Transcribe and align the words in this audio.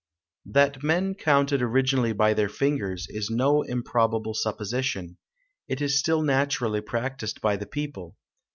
That 0.47 0.81
men 0.81 1.13
counted 1.13 1.61
originally 1.61 2.11
by 2.11 2.33
their 2.33 2.49
fingers, 2.49 3.05
is 3.07 3.29
no 3.29 3.61
improbable 3.61 4.33
supposition; 4.33 5.19
it 5.67 5.79
is 5.79 5.99
still 5.99 6.23
naturally 6.23 6.81
practised 6.81 7.39
by 7.39 7.55
the 7.55 7.67
people. 7.67 8.17